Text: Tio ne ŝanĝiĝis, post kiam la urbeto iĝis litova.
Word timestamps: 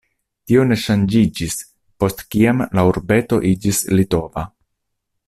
Tio 0.51 0.61
ne 0.69 0.77
ŝanĝiĝis, 0.83 1.57
post 2.03 2.25
kiam 2.37 2.63
la 2.79 2.87
urbeto 2.93 3.41
iĝis 3.51 3.83
litova. 3.99 4.47